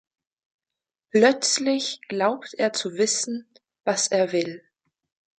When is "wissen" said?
2.95-3.47